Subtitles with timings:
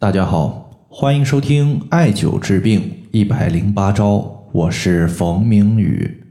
[0.00, 6.24] 大家好，欢迎收听艾灸治病一百零八招，我是冯明宇。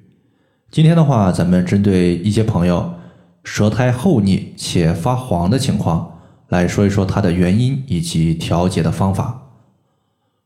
[0.71, 2.95] 今天的话，咱们针对一些朋友
[3.43, 6.13] 舌苔厚腻且发黄的情况，
[6.47, 9.51] 来说一说它的原因以及调节的方法。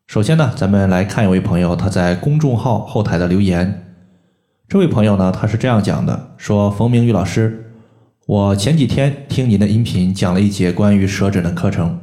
[0.06, 3.96] 首先呢，咱们来看一位朋友他在公众号后台的留言。
[4.68, 7.72] 这位朋友呢，他是这样讲的：说冯明宇老师，
[8.28, 11.98] 我前几天听您的音频讲了一节关于舌诊的课程，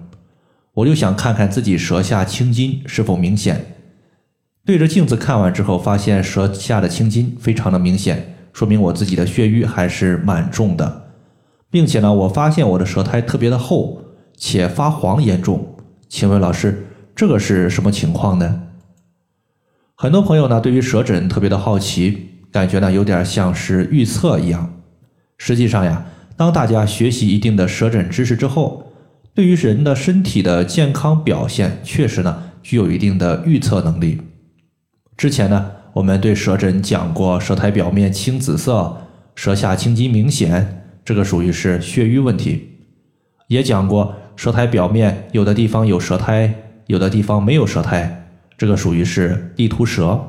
[0.75, 3.77] 我就想看看自己舌下青筋是否明显。
[4.65, 11.11] 对着镜子看完之后，发现舌下的青筋非常的明显，说明我自己的血瘀还是蛮重的，
[11.70, 14.02] 并且呢，我发现我的舌苔特别的厚
[14.37, 15.77] 且发黄严重。
[16.09, 18.62] 请问老师，这个是什么情况呢？
[19.97, 24.80] 很多朋友呢对于舌诊特别的好奇，感觉呢有点像是预测一样。
[25.37, 26.06] 实际上呀，
[26.37, 28.89] 当大家学习一定的舌诊知识之后，
[29.34, 34.20] 对于人的身体的健康表现，确实呢具有一定的预测能力。
[35.17, 38.97] 之前呢，我们对舌诊讲过，舌苔表面青紫色，
[39.34, 42.78] 舌下青筋明显，这个属于是血瘀问题。
[43.48, 46.55] 也讲过，舌苔表面有的地方有舌苔，
[46.87, 50.20] 有的地方没有舌苔，这个属于是地图舌。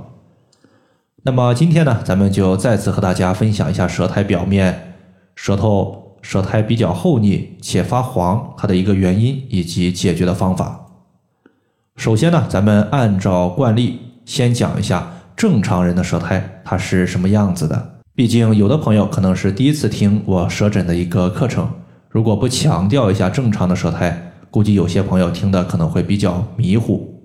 [1.24, 4.96] 那么今天呢，咱们就再次和大家分享一下舌苔表面
[5.36, 10.88] 舌头舌苔比较厚腻且发黄，它的一个原因以及解决的方法。
[11.96, 14.00] 首先呢，咱们按照惯例。
[14.24, 18.00] 先讲一下正常人的舌苔它是什么样子的。
[18.14, 21.68] 毕竟有的朋友可能是第一次听我舌诊的一个课程，
[22.08, 27.20] 如果不强调一下正常的舌苔，估计有些朋友听的可能会比较迷糊。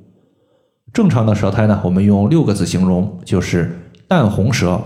[0.93, 4.83] 正常的舌苔呢，我们用六个字形容，就是淡红舌、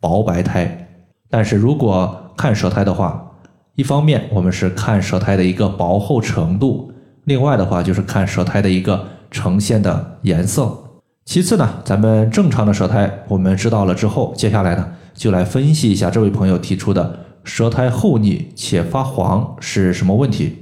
[0.00, 0.88] 薄白苔。
[1.28, 3.31] 但是如果看舌苔的话，
[3.74, 6.92] 一方面我们是看舌苔的一个薄厚程度，
[7.24, 10.78] 另外的话就是看舌苔的一个呈现的颜色。
[11.24, 20.58] 其次呢，咱们正常的舌苔我们知道了之后，接下来呢就来分析一下这位朋友提出的舌苔厚腻且发黄是什么问题。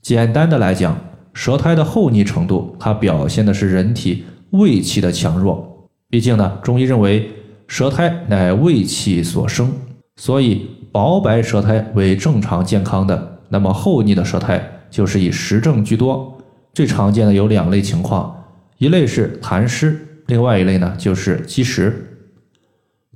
[0.00, 0.96] 简单的来讲，
[1.34, 5.88] 舌苔的厚腻程度，它表现的是人体胃气的强弱。
[6.08, 7.28] 毕竟呢，中医认为
[7.66, 9.72] 舌苔乃胃气所生，
[10.16, 16.38] 所以薄白舌苔为正常健康的，那么厚腻的舌苔就是以实症居多。
[16.72, 18.44] 最常见的有两类情况。
[18.78, 22.10] 一类是痰湿，另外一类呢就是积食。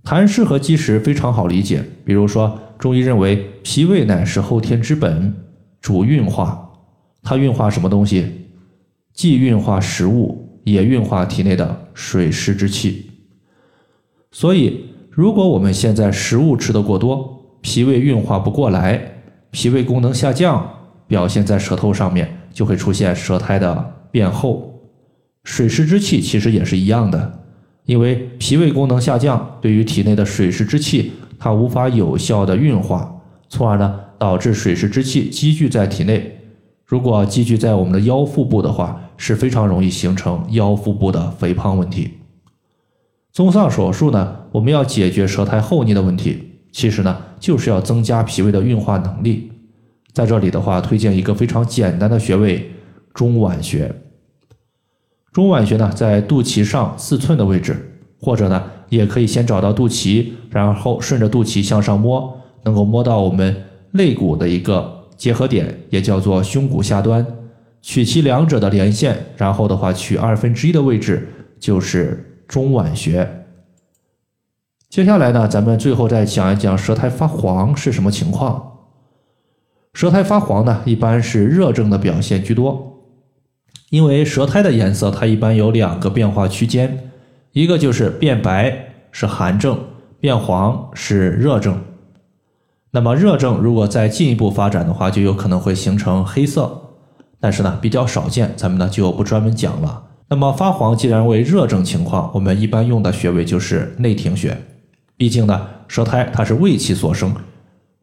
[0.04, 5.34] 痰湿和积食非常好理解，比如说中医认为脾胃乃是后天之本，
[5.80, 6.70] 主运化，
[7.22, 8.46] 它运化什么东西？
[9.12, 13.10] 既运化食物，也运化体内的水湿之气。
[14.30, 14.87] 所以，
[15.18, 19.02] 如果我们现在食物吃的过多，脾胃运化不过来，
[19.50, 20.64] 脾胃功能下降，
[21.08, 24.80] 表现在舌头上面就会出现舌苔的变厚。
[25.42, 27.40] 水湿之气其实也是一样的，
[27.84, 33.12] 因为脾胃功能下降，对于体内的水湿之气，它无法有效的运化，
[33.48, 36.38] 从而呢导致水湿之气积聚在体内。
[36.86, 42.17] 如果积聚在我们的腰腹部的话，是非常容易形成腰腹部的肥胖问题。
[43.38, 49.52] 综上所述呢，我们要解决舌苔厚腻的问题，其实呢就是要增加脾胃的运化能力。
[50.12, 52.68] 在这里的话，推荐一个非常简单的穴位——
[53.14, 53.94] 中脘穴。
[55.30, 63.54] 中脘穴呢，在肚脐上四寸的位置，或者呢，也可以先找到肚脐，然后顺着肚脐向上摸，能够摸到我们
[63.92, 67.24] 肋骨的一个结合点，也叫做胸骨下端，
[67.82, 71.28] 取其两者的连线，然后的话取二分之一的位置
[71.60, 73.44] 就是中脘穴。
[74.88, 78.78] 接下来呢，咱们最后再讲一讲舌苔发黄是什么情况。
[79.92, 83.04] 舌苔发黄呢，一般是热症的表现居多。
[83.90, 87.10] 因为舌苔的颜色，它一般有两个变化区间，
[87.52, 89.78] 一个就是变白是寒症，
[90.20, 91.82] 变黄是热症。
[92.90, 96.80] 那么热症如果再进一步发展的话，就有可能会形成黑色，
[97.40, 100.07] 但是呢比较少见，咱们呢就不专门讲了。
[100.30, 104.56] 那么发黄既然为热症情况，我们一般用的穴位就是内庭穴，
[105.16, 107.34] 毕竟呢舌苔它是胃气所生，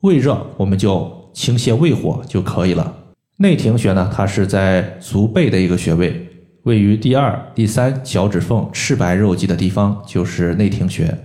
[0.02, 2.94] 胃热我们就清泻胃火就可以了。
[3.38, 6.28] 内庭穴呢，它是在足背的一个穴位，
[6.64, 11.16] 位于第二、第三脚趾缝赤白肉际的地方，就是内庭穴。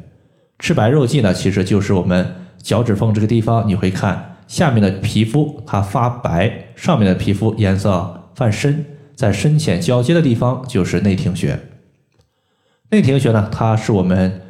[0.58, 2.26] 赤白肉际呢，其实就是我们
[2.58, 8.84] 脚趾缝这个地方，你会看下面的皮肤它发白，上面的皮肤颜色泛深，
[9.20, 11.60] 在深浅交接的地方就是内庭穴。
[12.88, 14.40] 内庭穴呢，它是我们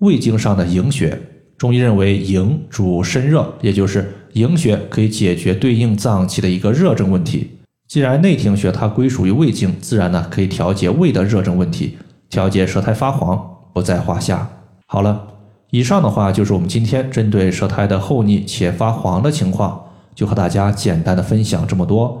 [0.00, 1.18] 胃经上的营穴。
[1.56, 7.56] 中医认为营主身热，也就是营穴可以解决对应脏器的一个热症问题。
[7.86, 11.96] 既然内庭穴它归属于胃经，自然呢可以调节胃的热症问题，
[12.28, 14.46] 调节舌苔发黄不在话下。
[14.84, 15.26] 好了，
[15.70, 22.20] 以上的话就是我们今天针对舌苔的厚腻且发黄的情况，就和大家简单的分享这么多。